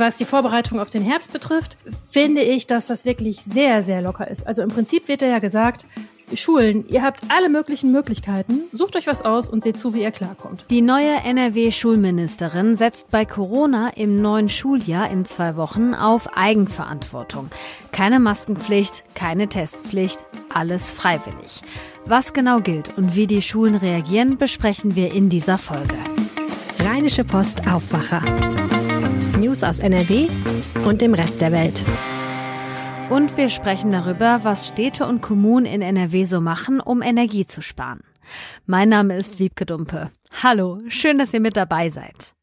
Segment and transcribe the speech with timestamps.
[0.00, 1.76] Was die Vorbereitung auf den Herbst betrifft,
[2.10, 4.46] finde ich, dass das wirklich sehr, sehr locker ist.
[4.46, 5.84] Also im Prinzip wird ja gesagt,
[6.32, 8.62] Schulen, ihr habt alle möglichen Möglichkeiten.
[8.72, 10.64] Sucht euch was aus und seht zu, wie ihr klarkommt.
[10.70, 17.50] Die neue NRW-Schulministerin setzt bei Corona im neuen Schuljahr in zwei Wochen auf Eigenverantwortung.
[17.92, 21.60] Keine Maskenpflicht, keine Testpflicht, alles freiwillig.
[22.06, 25.96] Was genau gilt und wie die Schulen reagieren, besprechen wir in dieser Folge.
[26.78, 28.22] Rheinische Post Aufwacher.
[29.50, 30.28] News aus NRW
[30.86, 31.82] und dem Rest der Welt.
[33.10, 37.60] Und wir sprechen darüber, was Städte und Kommunen in NRW so machen, um Energie zu
[37.60, 37.98] sparen.
[38.66, 40.12] Mein Name ist Wiebke Dumpe.
[40.40, 42.34] Hallo, schön, dass ihr mit dabei seid.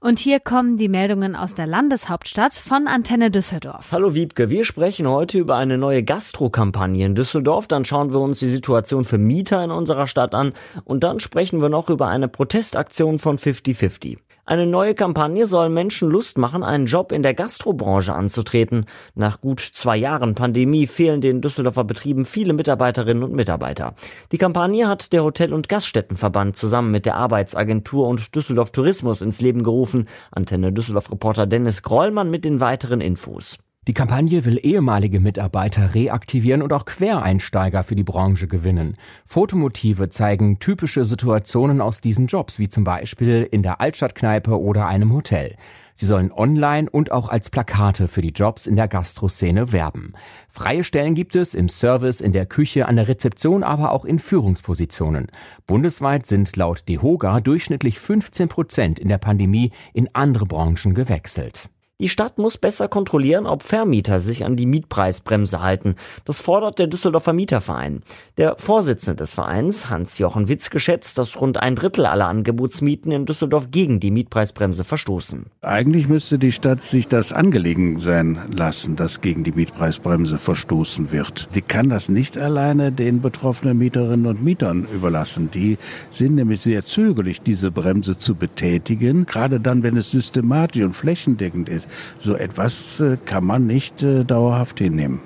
[0.00, 3.92] Und hier kommen die Meldungen aus der Landeshauptstadt von Antenne Düsseldorf.
[3.92, 7.68] Hallo Wiebke, wir sprechen heute über eine neue Gastro-Kampagne in Düsseldorf.
[7.68, 11.62] Dann schauen wir uns die Situation für Mieter in unserer Stadt an und dann sprechen
[11.62, 14.18] wir noch über eine Protestaktion von 50-50.
[14.46, 18.84] Eine neue Kampagne soll Menschen Lust machen, einen Job in der Gastrobranche anzutreten.
[19.14, 23.94] Nach gut zwei Jahren Pandemie fehlen den Düsseldorfer Betrieben viele Mitarbeiterinnen und Mitarbeiter.
[24.32, 29.40] Die Kampagne hat der Hotel- und Gaststättenverband zusammen mit der Arbeitsagentur und Düsseldorf Tourismus ins
[29.40, 30.08] Leben gerufen.
[30.30, 33.58] Antenne Düsseldorf-Reporter Dennis Grollmann mit den weiteren Infos.
[33.86, 38.96] Die Kampagne will ehemalige Mitarbeiter reaktivieren und auch Quereinsteiger für die Branche gewinnen.
[39.26, 45.12] Fotomotive zeigen typische Situationen aus diesen Jobs, wie zum Beispiel in der Altstadtkneipe oder einem
[45.12, 45.56] Hotel.
[45.92, 50.14] Sie sollen online und auch als Plakate für die Jobs in der Gastroszene werben.
[50.48, 54.18] Freie Stellen gibt es im Service, in der Küche, an der Rezeption, aber auch in
[54.18, 55.26] Führungspositionen.
[55.66, 61.68] Bundesweit sind laut DEHOGA durchschnittlich 15 Prozent in der Pandemie in andere Branchen gewechselt.
[62.00, 65.94] Die Stadt muss besser kontrollieren, ob Vermieter sich an die Mietpreisbremse halten.
[66.24, 68.02] Das fordert der Düsseldorfer Mieterverein.
[68.36, 73.70] Der Vorsitzende des Vereins, Hans-Jochen Witz, geschätzt, dass rund ein Drittel aller Angebotsmieten in Düsseldorf
[73.70, 75.46] gegen die Mietpreisbremse verstoßen.
[75.62, 81.46] Eigentlich müsste die Stadt sich das angelegen sein lassen, dass gegen die Mietpreisbremse verstoßen wird.
[81.50, 85.48] Sie kann das nicht alleine den betroffenen Mieterinnen und Mietern überlassen.
[85.52, 85.78] Die
[86.10, 91.68] sind nämlich sehr zögerlich, diese Bremse zu betätigen, gerade dann, wenn es systematisch und flächendeckend
[91.68, 91.83] ist.
[92.20, 95.20] So etwas äh, kann man nicht äh, dauerhaft hinnehmen.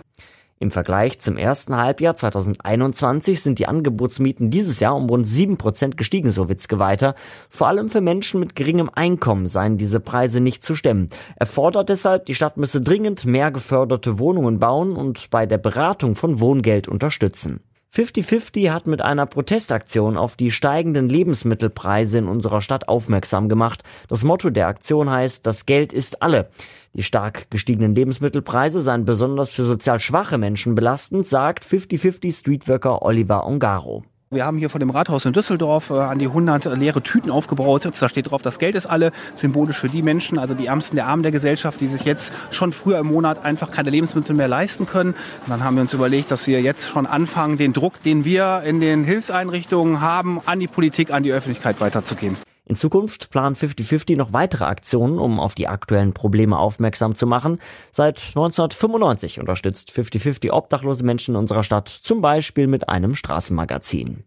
[0.61, 6.33] Im Vergleich zum ersten Halbjahr 2021 sind die Angebotsmieten dieses Jahr um rund 7% gestiegen,
[6.33, 7.15] so Witzke weiter.
[7.49, 11.11] Vor allem für Menschen mit geringem Einkommen seien diese Preise nicht zu stemmen.
[11.37, 16.17] Er fordert deshalb, die Stadt müsse dringend mehr geförderte Wohnungen bauen und bei der Beratung
[16.17, 17.61] von Wohngeld unterstützen.
[17.95, 23.83] 50-50 hat mit einer Protestaktion auf die steigenden Lebensmittelpreise in unserer Stadt aufmerksam gemacht.
[24.09, 26.51] Das Motto der Aktion heißt, das Geld ist alle.
[26.93, 33.47] Die stark gestiegenen Lebensmittelpreise seien besonders für sozial schwache Menschen belastend, sagt 50-50 Streetworker Oliver
[33.47, 34.05] Ongaro.
[34.31, 37.89] Wir haben hier vor dem Rathaus in Düsseldorf äh, an die 100 leere Tüten aufgebaut.
[37.99, 41.07] Da steht drauf, das Geld ist alle, symbolisch für die Menschen, also die Ärmsten der
[41.07, 44.85] Armen der Gesellschaft, die sich jetzt schon früher im Monat einfach keine Lebensmittel mehr leisten
[44.85, 45.13] können.
[45.13, 48.65] Und dann haben wir uns überlegt, dass wir jetzt schon anfangen, den Druck, den wir
[48.67, 52.37] in den Hilfseinrichtungen haben, an die Politik, an die Öffentlichkeit weiterzugeben.
[52.69, 57.59] In Zukunft plant 50-50 noch weitere Aktionen, um auf die aktuellen Probleme aufmerksam zu machen.
[57.93, 64.25] Seit 1995 unterstützt 50-50 obdachlose Menschen in unserer Stadt, zum Beispiel mit einem Straßenmagazin.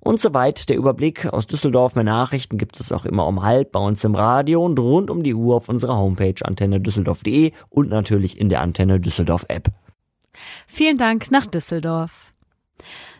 [0.00, 1.94] Und soweit der Überblick aus Düsseldorf.
[1.94, 5.22] Mehr Nachrichten gibt es auch immer um halb bei uns im Radio und rund um
[5.22, 9.68] die Uhr auf unserer Homepage antenne düsseldorf.de und natürlich in der Antenne Düsseldorf App.
[10.66, 12.32] Vielen Dank nach Düsseldorf.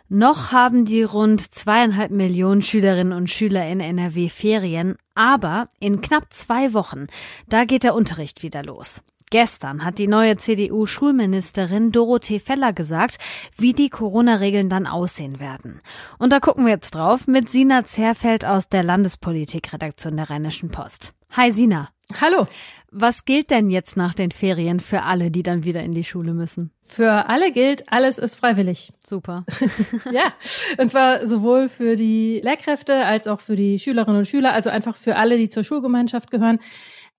[0.09, 6.31] Noch haben die rund zweieinhalb Millionen Schülerinnen und Schüler in NRW Ferien, aber in knapp
[6.31, 7.07] zwei Wochen,
[7.49, 9.01] da geht der Unterricht wieder los.
[9.29, 13.17] Gestern hat die neue CDU-Schulministerin Dorothee Feller gesagt,
[13.57, 15.81] wie die Corona-Regeln dann aussehen werden.
[16.17, 21.11] Und da gucken wir jetzt drauf mit Sina Zerfeld aus der Landespolitik-Redaktion der Rheinischen Post.
[21.31, 21.89] Hi Sina.
[22.21, 22.47] Hallo.
[22.91, 26.33] Was gilt denn jetzt nach den Ferien für alle, die dann wieder in die Schule
[26.33, 26.71] müssen?
[26.81, 28.93] Für alle gilt, alles ist freiwillig.
[29.05, 29.45] Super.
[30.11, 30.33] ja,
[30.77, 34.95] und zwar sowohl für die Lehrkräfte als auch für die Schülerinnen und Schüler, also einfach
[34.95, 36.59] für alle, die zur Schulgemeinschaft gehören.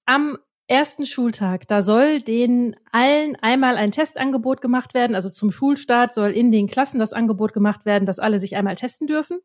[0.07, 5.15] Am ersten Schultag, da soll den allen einmal ein Testangebot gemacht werden.
[5.15, 8.75] Also zum Schulstart soll in den Klassen das Angebot gemacht werden, dass alle sich einmal
[8.75, 9.39] testen dürfen.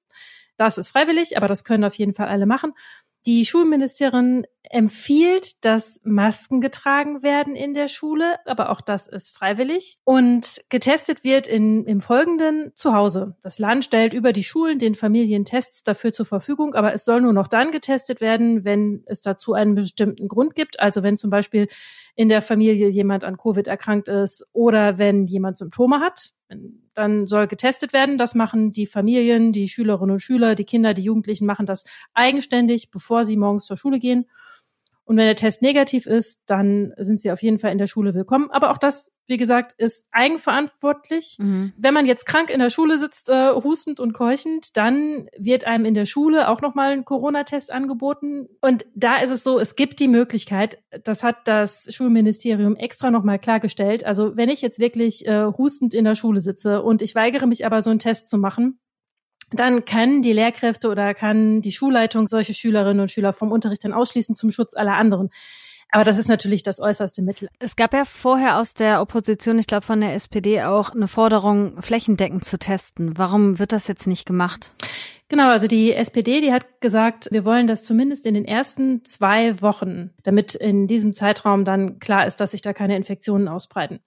[0.58, 2.74] Das ist freiwillig, aber das können auf jeden Fall alle machen.
[3.26, 9.96] Die Schulministerin empfiehlt, dass Masken getragen werden in der Schule, aber auch das ist freiwillig.
[10.04, 13.36] Und getestet wird in, im Folgenden zu Hause.
[13.44, 17.22] Das Land stellt über die Schulen den Familien Tests dafür zur Verfügung, aber es soll
[17.22, 20.80] nur noch dann getestet werden, wenn es dazu einen bestimmten Grund gibt.
[20.80, 21.68] Also wenn zum Beispiel
[22.16, 26.32] in der Familie jemand an Covid erkrankt ist oder wenn jemand Symptome hat,
[26.94, 28.18] dann soll getestet werden.
[28.18, 32.92] Das machen die Familien, die Schülerinnen und Schüler, die Kinder, die Jugendlichen machen das eigenständig,
[32.92, 34.26] bevor sie morgens zur Schule gehen.
[35.06, 38.14] Und wenn der Test negativ ist, dann sind sie auf jeden Fall in der Schule
[38.14, 38.50] willkommen.
[38.52, 41.38] Aber auch das, wie gesagt, ist eigenverantwortlich.
[41.40, 41.74] Mhm.
[41.78, 45.84] Wenn man jetzt krank in der Schule sitzt, äh, hustend und keuchend, dann wird einem
[45.86, 48.48] in der Schule auch nochmal ein Corona-Test angeboten.
[48.62, 53.40] Und da ist es so, es gibt die Möglichkeit, das hat das Schulministerium extra nochmal
[53.40, 54.06] klargestellt.
[54.06, 57.66] Also wenn ich jetzt wirklich äh, hustend in der Schule sitze und ich weigere mich
[57.66, 58.80] aber so einen Test zu machen,
[59.52, 63.94] dann können die Lehrkräfte oder kann die Schulleitung solche Schülerinnen und Schüler vom Unterricht dann
[63.94, 65.30] ausschließen zum Schutz aller anderen.
[65.94, 67.50] Aber das ist natürlich das äußerste Mittel.
[67.60, 71.80] Es gab ja vorher aus der Opposition, ich glaube von der SPD auch, eine Forderung,
[71.84, 73.16] flächendeckend zu testen.
[73.16, 74.74] Warum wird das jetzt nicht gemacht?
[75.30, 79.62] Genau, also die SPD, die hat gesagt, wir wollen das zumindest in den ersten zwei
[79.62, 84.00] Wochen, damit in diesem Zeitraum dann klar ist, dass sich da keine Infektionen ausbreiten.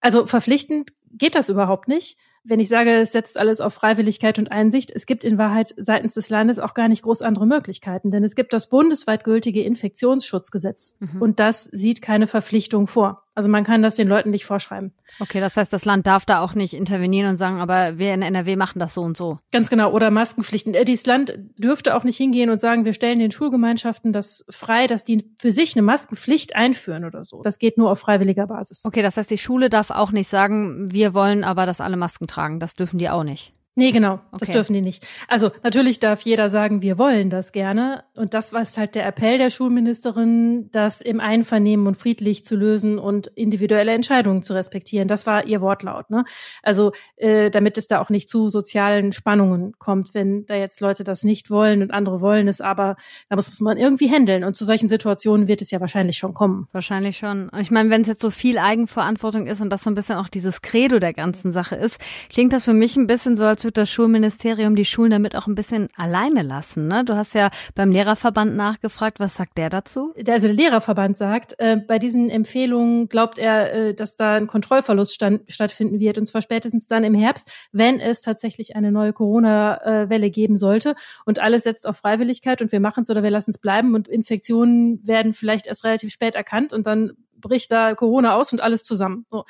[0.00, 4.52] Also verpflichtend geht das überhaupt nicht wenn ich sage, es setzt alles auf Freiwilligkeit und
[4.52, 8.22] Einsicht, es gibt in Wahrheit seitens des Landes auch gar nicht groß andere Möglichkeiten, denn
[8.22, 11.22] es gibt das bundesweit gültige Infektionsschutzgesetz mhm.
[11.22, 13.23] und das sieht keine Verpflichtung vor.
[13.34, 14.92] Also man kann das den Leuten nicht vorschreiben.
[15.18, 18.22] Okay, das heißt, das Land darf da auch nicht intervenieren und sagen, aber wir in
[18.22, 19.38] NRW machen das so und so.
[19.50, 19.90] Ganz genau.
[19.92, 20.74] Oder Maskenpflichten.
[20.74, 24.86] Äh, dieses Land dürfte auch nicht hingehen und sagen, wir stellen den Schulgemeinschaften das frei,
[24.86, 27.42] dass die für sich eine Maskenpflicht einführen oder so.
[27.42, 28.84] Das geht nur auf freiwilliger Basis.
[28.84, 32.28] Okay, das heißt, die Schule darf auch nicht sagen, wir wollen aber, dass alle Masken
[32.28, 32.60] tragen.
[32.60, 33.52] Das dürfen die auch nicht.
[33.76, 34.20] Nee, genau.
[34.30, 34.52] Das okay.
[34.52, 35.04] dürfen die nicht.
[35.26, 38.04] Also natürlich darf jeder sagen, wir wollen das gerne.
[38.16, 43.00] Und das war halt der Appell der Schulministerin, das im Einvernehmen und friedlich zu lösen
[43.00, 45.08] und individuelle Entscheidungen zu respektieren.
[45.08, 46.08] Das war ihr Wortlaut.
[46.08, 46.24] Ne?
[46.62, 51.02] Also äh, damit es da auch nicht zu sozialen Spannungen kommt, wenn da jetzt Leute
[51.02, 52.94] das nicht wollen und andere wollen es, aber
[53.28, 54.44] da muss man irgendwie handeln.
[54.44, 56.68] Und zu solchen Situationen wird es ja wahrscheinlich schon kommen.
[56.70, 57.48] Wahrscheinlich schon.
[57.48, 60.16] Und ich meine, wenn es jetzt so viel Eigenverantwortung ist und das so ein bisschen
[60.16, 62.00] auch dieses Credo der ganzen Sache ist,
[62.30, 65.46] klingt das für mich ein bisschen so, als wird das Schulministerium die Schulen damit auch
[65.46, 66.88] ein bisschen alleine lassen.
[66.88, 67.04] Ne?
[67.04, 69.20] Du hast ja beim Lehrerverband nachgefragt.
[69.20, 70.14] Was sagt der dazu?
[70.28, 75.14] Also der Lehrerverband sagt, äh, bei diesen Empfehlungen glaubt er, äh, dass da ein Kontrollverlust
[75.14, 76.18] stand, stattfinden wird.
[76.18, 80.94] Und zwar spätestens dann im Herbst, wenn es tatsächlich eine neue Corona-Welle geben sollte.
[81.24, 83.94] Und alles setzt auf Freiwilligkeit und wir machen es oder wir lassen es bleiben.
[83.94, 87.12] Und Infektionen werden vielleicht erst relativ spät erkannt und dann
[87.44, 89.26] bricht da Corona aus und alles zusammen.
[89.30, 89.44] So.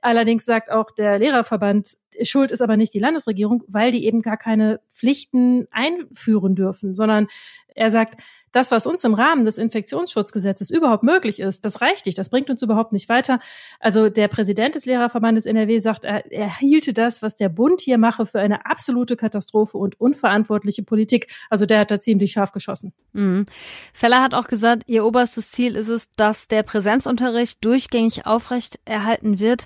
[0.00, 4.36] Allerdings sagt auch der Lehrerverband, Schuld ist aber nicht die Landesregierung, weil die eben gar
[4.36, 7.28] keine Pflichten einführen dürfen, sondern
[7.74, 8.20] er sagt,
[8.54, 12.48] das, was uns im Rahmen des Infektionsschutzgesetzes überhaupt möglich ist, das reicht nicht, das bringt
[12.50, 13.40] uns überhaupt nicht weiter.
[13.80, 17.98] Also der Präsident des Lehrerverbandes NRW sagt, er, er hielte das, was der Bund hier
[17.98, 21.26] mache, für eine absolute Katastrophe und unverantwortliche Politik.
[21.50, 22.92] Also der hat da ziemlich scharf geschossen.
[23.12, 23.46] Mhm.
[23.92, 29.40] Feller hat auch gesagt, ihr oberstes Ziel ist es, dass der Präsenzunterricht durchgängig aufrecht erhalten
[29.40, 29.64] wird.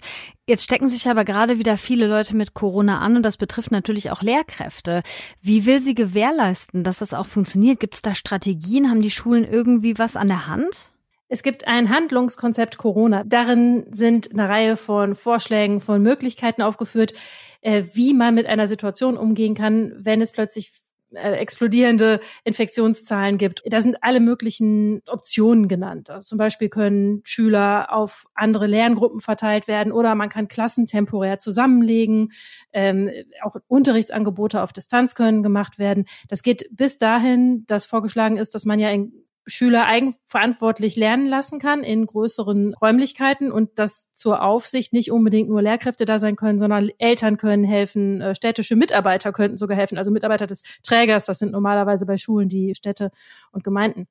[0.48, 4.10] Jetzt stecken sich aber gerade wieder viele Leute mit Corona an und das betrifft natürlich
[4.10, 5.02] auch Lehrkräfte.
[5.42, 7.80] Wie will sie gewährleisten, dass das auch funktioniert?
[7.80, 8.88] Gibt es da Strategien?
[8.88, 10.90] Haben die Schulen irgendwie was an der Hand?
[11.28, 13.24] Es gibt ein Handlungskonzept Corona.
[13.24, 17.12] Darin sind eine Reihe von Vorschlägen, von Möglichkeiten aufgeführt,
[17.60, 20.72] äh, wie man mit einer Situation umgehen kann, wenn es plötzlich
[21.14, 23.62] äh, explodierende Infektionszahlen gibt.
[23.66, 26.10] Da sind alle möglichen Optionen genannt.
[26.10, 31.38] Also zum Beispiel können Schüler auf andere Lerngruppen verteilt werden oder man kann Klassen temporär
[31.38, 32.28] zusammenlegen.
[32.72, 33.10] Ähm,
[33.42, 36.04] auch Unterrichtsangebote auf Distanz können gemacht werden.
[36.28, 41.58] Das geht bis dahin, dass vorgeschlagen ist, dass man ja in Schüler eigenverantwortlich lernen lassen
[41.58, 46.58] kann in größeren Räumlichkeiten und dass zur Aufsicht nicht unbedingt nur Lehrkräfte da sein können,
[46.58, 51.38] sondern Eltern können helfen, äh, städtische Mitarbeiter könnten sogar helfen, also Mitarbeiter des Trägers, das
[51.38, 53.10] sind normalerweise bei Schulen die Städte
[53.50, 54.06] und Gemeinden.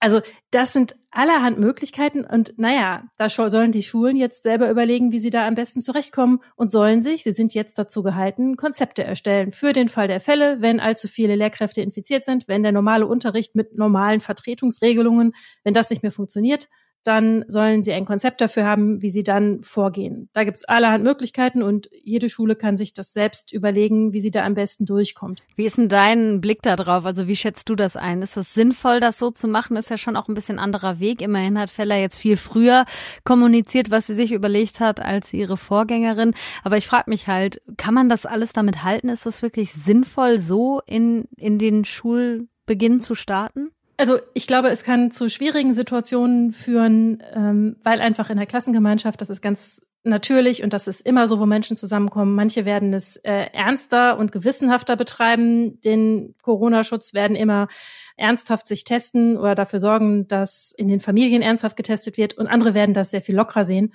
[0.00, 0.20] Also
[0.50, 5.30] das sind allerhand Möglichkeiten und naja, da sollen die Schulen jetzt selber überlegen, wie sie
[5.30, 9.72] da am besten zurechtkommen und sollen sich, sie sind jetzt dazu gehalten, Konzepte erstellen für
[9.72, 13.76] den Fall der Fälle, wenn allzu viele Lehrkräfte infiziert sind, wenn der normale Unterricht mit
[13.76, 15.32] normalen Vertretungsregelungen,
[15.64, 16.68] wenn das nicht mehr funktioniert,
[17.06, 20.28] dann sollen sie ein Konzept dafür haben, wie sie dann vorgehen.
[20.32, 24.30] Da gibt es allerhand Möglichkeiten und jede Schule kann sich das selbst überlegen, wie sie
[24.30, 25.42] da am besten durchkommt.
[25.54, 27.06] Wie ist denn dein Blick da drauf?
[27.06, 28.22] Also wie schätzt du das ein?
[28.22, 29.76] Ist es sinnvoll, das so zu machen?
[29.76, 31.22] Ist ja schon auch ein bisschen anderer Weg.
[31.22, 32.84] Immerhin hat Feller jetzt viel früher
[33.24, 36.34] kommuniziert, was sie sich überlegt hat, als ihre Vorgängerin.
[36.64, 39.08] Aber ich frage mich halt, kann man das alles damit halten?
[39.08, 43.70] Ist das wirklich sinnvoll, so in, in den Schulbeginn zu starten?
[43.96, 49.20] Also ich glaube, es kann zu schwierigen Situationen führen, ähm, weil einfach in der Klassengemeinschaft,
[49.20, 52.34] das ist ganz natürlich und das ist immer so, wo Menschen zusammenkommen.
[52.34, 55.80] Manche werden es äh, ernster und gewissenhafter betreiben.
[55.80, 57.68] Den Corona-Schutz werden immer
[58.16, 62.74] ernsthaft sich testen oder dafür sorgen, dass in den Familien ernsthaft getestet wird und andere
[62.74, 63.92] werden das sehr viel lockerer sehen.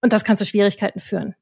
[0.00, 1.34] Und das kann zu Schwierigkeiten führen.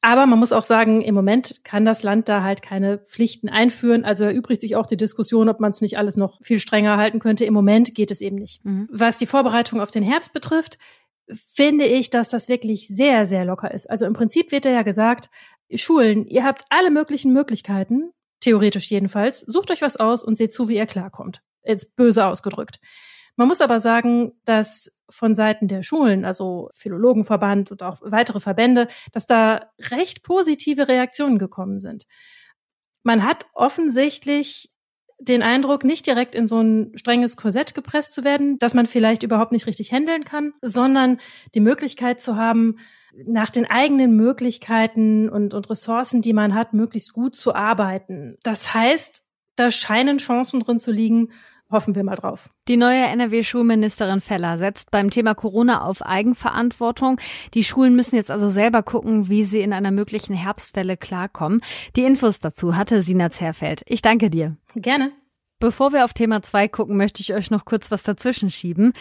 [0.00, 4.04] Aber man muss auch sagen, im Moment kann das Land da halt keine Pflichten einführen.
[4.04, 7.18] Also erübrigt sich auch die Diskussion, ob man es nicht alles noch viel strenger halten
[7.18, 7.44] könnte.
[7.44, 8.64] Im Moment geht es eben nicht.
[8.64, 8.88] Mhm.
[8.92, 10.78] Was die Vorbereitung auf den Herbst betrifft,
[11.34, 13.90] finde ich, dass das wirklich sehr, sehr locker ist.
[13.90, 15.30] Also im Prinzip wird ja gesagt,
[15.74, 20.68] Schulen, ihr habt alle möglichen Möglichkeiten, theoretisch jedenfalls, sucht euch was aus und seht zu,
[20.68, 21.42] wie ihr klarkommt.
[21.64, 22.80] Jetzt böse ausgedrückt.
[23.36, 28.88] Man muss aber sagen, dass von Seiten der Schulen, also Philologenverband und auch weitere Verbände,
[29.12, 32.06] dass da recht positive Reaktionen gekommen sind.
[33.02, 34.70] Man hat offensichtlich
[35.20, 39.22] den Eindruck, nicht direkt in so ein strenges Korsett gepresst zu werden, dass man vielleicht
[39.24, 41.18] überhaupt nicht richtig handeln kann, sondern
[41.54, 42.76] die Möglichkeit zu haben,
[43.26, 48.36] nach den eigenen Möglichkeiten und, und Ressourcen, die man hat, möglichst gut zu arbeiten.
[48.42, 49.24] Das heißt,
[49.56, 51.32] da scheinen Chancen drin zu liegen,
[51.70, 52.50] hoffen wir mal drauf.
[52.68, 57.20] Die neue NRW-Schulministerin Feller setzt beim Thema Corona auf Eigenverantwortung.
[57.54, 61.60] Die Schulen müssen jetzt also selber gucken, wie sie in einer möglichen Herbstwelle klarkommen.
[61.96, 63.82] Die Infos dazu hatte Sina Zerfeld.
[63.86, 64.56] Ich danke dir.
[64.74, 65.12] Gerne.
[65.60, 68.92] Bevor wir auf Thema 2 gucken, möchte ich euch noch kurz was dazwischen schieben.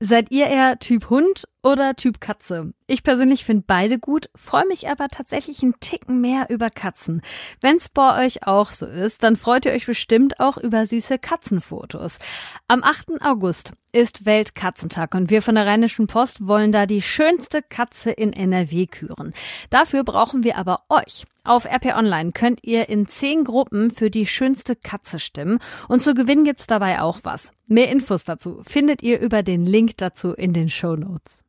[0.00, 2.72] Seid ihr eher Typ Hund oder Typ Katze?
[2.86, 7.20] Ich persönlich finde beide gut, freue mich aber tatsächlich einen Ticken mehr über Katzen.
[7.60, 12.18] Wenn's bei euch auch so ist, dann freut ihr euch bestimmt auch über süße Katzenfotos.
[12.66, 13.20] Am 8.
[13.20, 18.32] August ist Weltkatzentag und wir von der Rheinischen Post wollen da die schönste Katze in
[18.32, 19.34] NRW küren.
[19.68, 21.26] Dafür brauchen wir aber euch.
[21.46, 26.12] Auf RP Online könnt ihr in zehn Gruppen für die schönste Katze stimmen und zu
[26.12, 27.52] gewinnen gibt's dabei auch was.
[27.68, 31.44] Mehr Infos dazu findet ihr über den Link dazu in den Show Notes.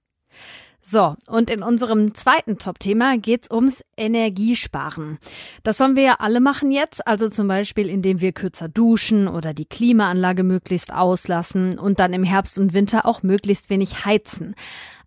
[0.84, 5.18] So, und in unserem zweiten Top-Thema geht's ums Energiesparen.
[5.63, 9.54] Das sollen wir ja alle machen jetzt, also zum Beispiel, indem wir kürzer duschen oder
[9.54, 14.56] die Klimaanlage möglichst auslassen und dann im Herbst und Winter auch möglichst wenig heizen.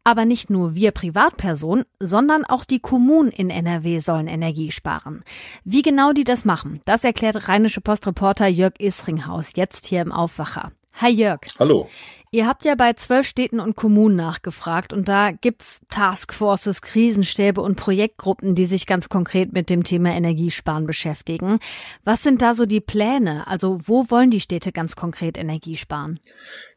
[0.02, 5.22] Aber nicht nur wir Privatpersonen, sondern auch die Kommunen in NRW sollen Energie sparen.
[5.64, 10.72] Wie genau die das machen, das erklärt Rheinische Postreporter Jörg Isringhaus jetzt hier im Aufwacher.
[11.00, 11.40] Hi Jörg.
[11.58, 11.88] Hallo.
[12.30, 17.76] Ihr habt ja bei zwölf Städten und Kommunen nachgefragt und da gibt's Taskforces, Krisenstäbe und
[17.76, 21.58] Projektgruppen, die sich ganz konkret mit dem Thema Energiesparen beschäftigen.
[22.04, 23.46] Was sind da so die Pläne?
[23.46, 26.20] Also wo wollen die Städte ganz konkret Energie sparen?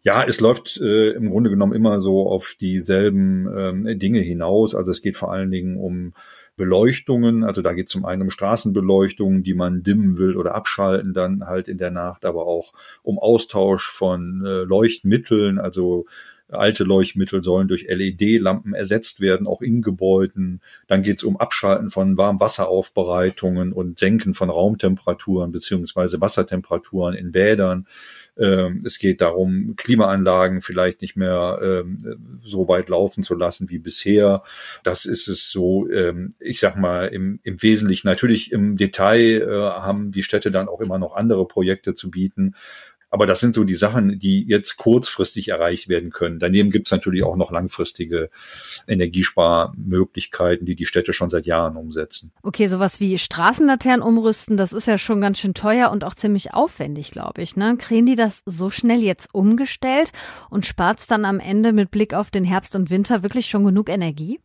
[0.04, 4.74] Ja, es läuft äh, im Grunde genommen immer so auf dieselben ähm, Dinge hinaus.
[4.74, 6.14] Also es geht vor allen Dingen um
[6.56, 7.44] Beleuchtungen.
[7.44, 11.46] Also da geht es zum einen um Straßenbeleuchtungen, die man dimmen will oder abschalten dann
[11.46, 16.06] halt in der Nacht, aber auch um Austausch von äh, Leuchtmitteln, also
[16.50, 20.62] alte Leuchtmittel sollen durch LED-Lampen ersetzt werden, auch in Gebäuden.
[20.88, 27.88] Dann geht es um Abschalten von Warmwasseraufbereitungen und Senken von Raumtemperaturen beziehungsweise Wassertemperaturen in Bädern.
[28.36, 33.78] Ähm, es geht darum, Klimaanlagen vielleicht nicht mehr ähm, so weit laufen zu lassen wie
[33.78, 34.44] bisher.
[34.84, 38.08] Das ist es so, ähm, ich sag mal, im, im Wesentlichen.
[38.08, 39.46] Natürlich im Detail äh,
[39.80, 42.56] haben die Städte dann auch immer noch andere Projekte zu bieten.
[43.14, 46.40] Aber das sind so die Sachen, die jetzt kurzfristig erreicht werden können.
[46.40, 48.32] Daneben gibt es natürlich auch noch langfristige
[48.88, 52.32] Energiesparmöglichkeiten, die die Städte schon seit Jahren umsetzen.
[52.42, 56.56] Okay, sowas wie Straßenlaternen umrüsten, das ist ja schon ganz schön teuer und auch ziemlich
[56.56, 57.56] aufwendig, glaube ich.
[57.56, 57.78] Ne?
[57.78, 60.12] Kriegen die das so schnell jetzt umgestellt
[60.50, 63.90] und spart dann am Ende mit Blick auf den Herbst und Winter wirklich schon genug
[63.90, 64.40] Energie?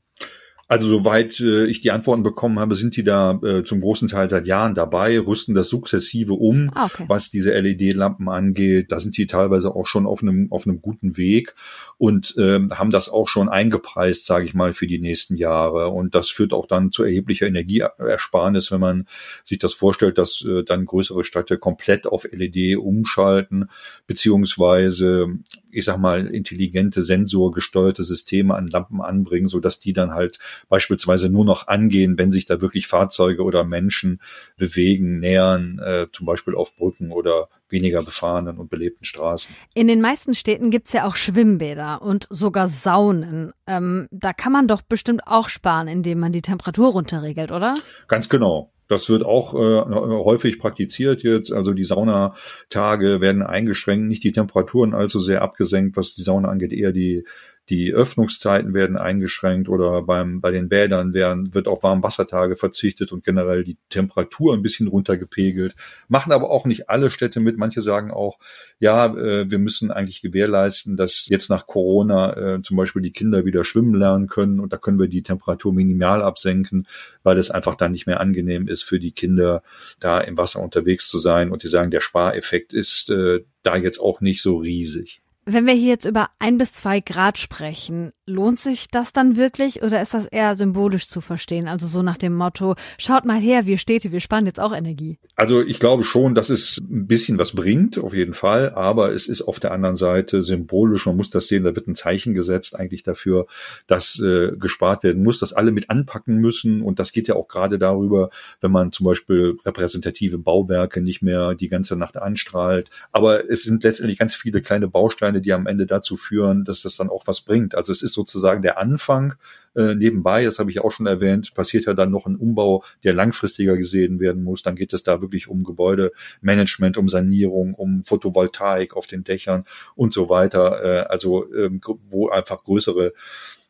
[0.68, 4.28] Also soweit äh, ich die Antworten bekommen habe, sind die da äh, zum großen Teil
[4.28, 7.06] seit Jahren dabei, rüsten das sukzessive um, ah, okay.
[7.08, 8.92] was diese LED-Lampen angeht.
[8.92, 11.54] Da sind die teilweise auch schon auf einem auf einem guten Weg
[11.96, 15.88] und ähm, haben das auch schon eingepreist, sage ich mal, für die nächsten Jahre.
[15.88, 19.06] Und das führt auch dann zu erheblicher Energieersparnis, wenn man
[19.46, 23.70] sich das vorstellt, dass äh, dann größere Städte komplett auf LED umschalten,
[24.06, 25.28] beziehungsweise
[25.70, 31.28] ich sag mal, intelligente sensorgesteuerte Systeme an Lampen anbringen, so dass die dann halt beispielsweise
[31.28, 34.20] nur noch angehen, wenn sich da wirklich Fahrzeuge oder Menschen
[34.56, 39.54] bewegen, nähern, äh, zum Beispiel auf Brücken oder weniger befahrenen und belebten Straßen.
[39.75, 43.52] In den meisten Städten gibt's ja auch Schwimmbäder und sogar Saunen.
[43.66, 47.75] Ähm, da kann man doch bestimmt auch sparen, indem man die Temperatur runterregelt, oder?
[48.08, 48.72] Ganz genau.
[48.88, 49.85] Das wird auch äh,
[50.25, 51.52] häufig praktiziert jetzt.
[51.52, 56.73] Also die Saunatage werden eingeschränkt, nicht die Temperaturen allzu sehr abgesenkt, was die Sauna angeht,
[56.73, 57.25] eher die
[57.70, 63.25] die Öffnungszeiten werden eingeschränkt oder beim, bei den Bädern werden, wird auf Warmwassertage verzichtet und
[63.25, 65.75] generell die Temperatur ein bisschen runtergepegelt.
[66.08, 67.58] Machen aber auch nicht alle Städte mit.
[67.58, 68.38] Manche sagen auch,
[68.78, 73.44] ja, äh, wir müssen eigentlich gewährleisten, dass jetzt nach Corona äh, zum Beispiel die Kinder
[73.44, 76.87] wieder schwimmen lernen können und da können wir die Temperatur minimal absenken,
[77.22, 79.62] weil es einfach dann nicht mehr angenehm ist für die Kinder,
[80.00, 81.50] da im Wasser unterwegs zu sein.
[81.50, 85.20] Und die sagen, der Spareffekt ist äh, da jetzt auch nicht so riesig.
[85.50, 89.82] Wenn wir hier jetzt über ein bis zwei Grad sprechen, lohnt sich das dann wirklich
[89.82, 91.68] oder ist das eher symbolisch zu verstehen?
[91.68, 95.18] Also so nach dem Motto, schaut mal her, wir Städte, wir sparen jetzt auch Energie.
[95.36, 99.26] Also ich glaube schon, dass es ein bisschen was bringt, auf jeden Fall, aber es
[99.26, 101.06] ist auf der anderen Seite symbolisch.
[101.06, 103.46] Man muss das sehen, da wird ein Zeichen gesetzt eigentlich dafür,
[103.86, 107.48] dass äh, gespart werden muss, dass alle mit anpacken müssen und das geht ja auch
[107.48, 108.28] gerade darüber,
[108.60, 112.90] wenn man zum Beispiel repräsentative Bauwerke nicht mehr die ganze Nacht anstrahlt.
[113.12, 116.83] Aber es sind letztendlich ganz viele kleine Bausteine, Bausteine, die am Ende dazu führen, dass
[116.83, 117.75] das dann auch was bringt.
[117.75, 119.35] Also es ist sozusagen der Anfang.
[119.75, 123.12] Äh, nebenbei, das habe ich auch schon erwähnt, passiert ja dann noch ein Umbau, der
[123.12, 124.62] langfristiger gesehen werden muss.
[124.62, 129.64] Dann geht es da wirklich um Gebäudemanagement, um Sanierung, um Photovoltaik auf den Dächern
[129.95, 130.83] und so weiter.
[130.83, 133.12] Äh, also ähm, wo einfach größere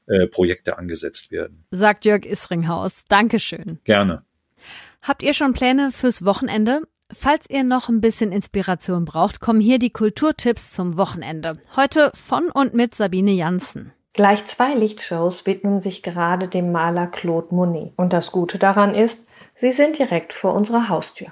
[0.06, 1.64] äh, Projekte angesetzt werden.
[1.70, 3.04] Sagt Jörg Isringhaus.
[3.08, 3.78] Dankeschön.
[3.84, 4.22] Gerne.
[5.02, 6.82] Habt ihr schon Pläne fürs Wochenende?
[7.10, 11.58] Falls ihr noch ein bisschen Inspiration braucht, kommen hier die Kulturtipps zum Wochenende.
[11.74, 13.92] Heute von und mit Sabine Janssen.
[14.12, 17.92] Gleich zwei Lichtshows widmen sich gerade dem Maler Claude Monet.
[17.96, 21.28] Und das Gute daran ist, sie sind direkt vor unserer Haustür.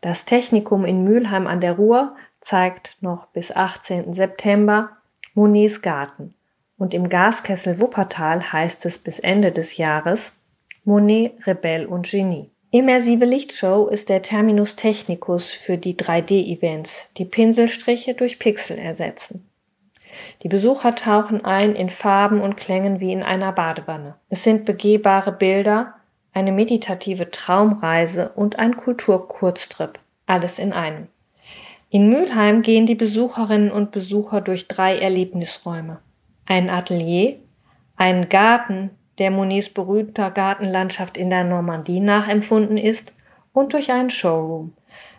[0.00, 4.14] Das Technikum in Mülheim an der Ruhr zeigt noch bis 18.
[4.14, 4.90] September
[5.34, 6.34] Monets Garten.
[6.76, 10.32] Und im Gaskessel Wuppertal heißt es bis Ende des Jahres
[10.84, 12.50] Monet, Rebell und Genie.
[12.74, 19.46] Immersive Lichtshow ist der Terminus technicus für die 3D-Events, die Pinselstriche durch Pixel ersetzen.
[20.42, 24.14] Die Besucher tauchen ein in Farben und Klängen wie in einer Badewanne.
[24.30, 25.92] Es sind begehbare Bilder,
[26.32, 31.08] eine meditative Traumreise und ein Kulturkurztrip, alles in einem.
[31.90, 35.98] In Mülheim gehen die Besucherinnen und Besucher durch drei Erlebnisräume.
[36.46, 37.36] Ein Atelier,
[37.96, 43.14] einen Garten, der Monets berühmter Gartenlandschaft in der Normandie nachempfunden ist,
[43.52, 44.72] und durch einen Showroom.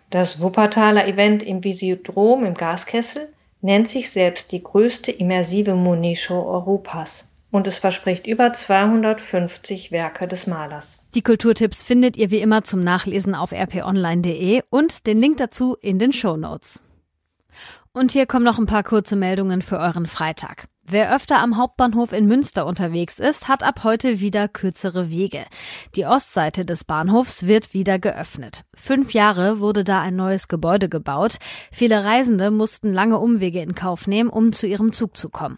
[0.10, 3.30] Das Wuppertaler Event im Visiodrom im Gaskessel
[3.62, 10.48] nennt sich selbst die größte immersive Monet-Show Europas und es verspricht über 250 Werke des
[10.48, 11.06] Malers.
[11.14, 16.00] Die Kulturtipps findet ihr wie immer zum Nachlesen auf rponline.de und den Link dazu in
[16.00, 16.84] den Show Notes.
[17.94, 20.68] Und hier kommen noch ein paar kurze Meldungen für euren Freitag.
[20.86, 25.46] Wer öfter am Hauptbahnhof in Münster unterwegs ist, hat ab heute wieder kürzere Wege.
[25.96, 28.66] Die Ostseite des Bahnhofs wird wieder geöffnet.
[28.76, 31.38] Fünf Jahre wurde da ein neues Gebäude gebaut.
[31.72, 35.58] Viele Reisende mussten lange Umwege in Kauf nehmen, um zu ihrem Zug zu kommen.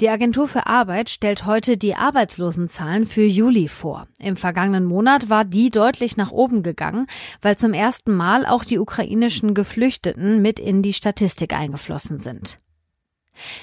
[0.00, 4.08] Die Agentur für Arbeit stellt heute die Arbeitslosenzahlen für Juli vor.
[4.18, 7.06] Im vergangenen Monat war die deutlich nach oben gegangen,
[7.42, 12.58] weil zum ersten Mal auch die ukrainischen Geflüchteten mit in die Statistik eingeflossen sind.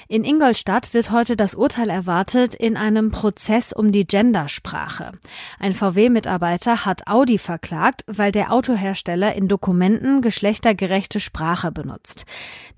[0.08, 5.12] In Ingolstadt wird heute das Urteil erwartet in einem Prozess um die Gendersprache.
[5.58, 12.26] Ein VW-Mitarbeiter hat Audi verklagt, weil der Autohersteller in Dokumenten geschlechtergerechte Sprache benutzt.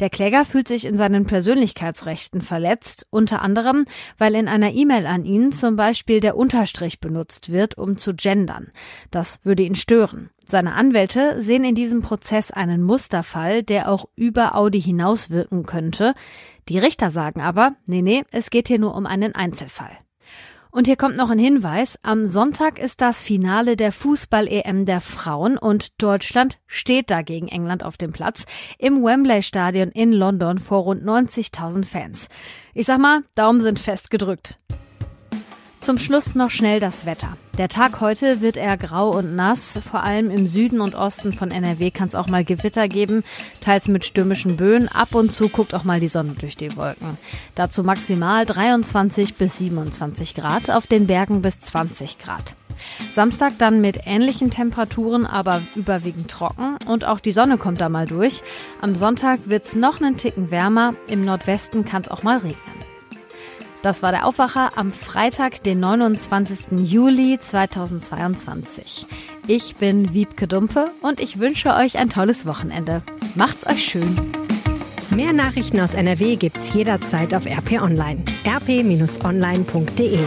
[0.01, 3.85] Der Kläger fühlt sich in seinen Persönlichkeitsrechten verletzt, unter anderem,
[4.19, 8.73] weil in einer E-Mail an ihn zum Beispiel der Unterstrich benutzt wird, um zu gendern.
[9.11, 10.31] Das würde ihn stören.
[10.51, 16.15] Seine Anwälte sehen in diesem Prozess einen Musterfall, der auch über Audi hinaus wirken könnte.
[16.71, 19.91] Die Richter sagen aber, nee, nee, es geht hier nur um einen Einzelfall.
[20.71, 21.99] Und hier kommt noch ein Hinweis.
[22.03, 27.83] Am Sonntag ist das Finale der Fußball-EM der Frauen und Deutschland steht da gegen England
[27.83, 28.47] auf dem Platz
[28.79, 32.29] im Wembley Stadion in London vor rund 90.000 Fans.
[32.73, 34.57] Ich sag mal, Daumen sind fest gedrückt.
[35.81, 37.39] Zum Schluss noch schnell das Wetter.
[37.57, 39.79] Der Tag heute wird eher grau und nass.
[39.91, 43.23] Vor allem im Süden und Osten von NRW kann es auch mal Gewitter geben,
[43.63, 44.89] teils mit stürmischen Böen.
[44.89, 47.17] Ab und zu guckt auch mal die Sonne durch die Wolken.
[47.55, 52.57] Dazu maximal 23 bis 27 Grad, auf den Bergen bis 20 Grad.
[53.13, 58.07] Samstag dann mit ähnlichen Temperaturen, aber überwiegend trocken und auch die Sonne kommt da mal
[58.07, 58.43] durch.
[58.83, 62.70] Am Sonntag wird's noch einen Ticken wärmer, im Nordwesten kann es auch mal regnen.
[63.83, 66.79] Das war der Aufwacher am Freitag, den 29.
[66.83, 69.07] Juli 2022.
[69.47, 73.03] Ich bin Wiebke Dumpe und ich wünsche euch ein tolles Wochenende.
[73.35, 74.33] Macht's euch schön.
[75.09, 78.23] Mehr Nachrichten aus NRW gibt's jederzeit auf RP Online.
[78.47, 80.19] rp-online.de